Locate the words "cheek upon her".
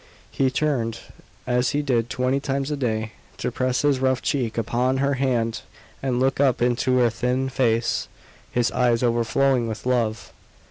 4.19-5.13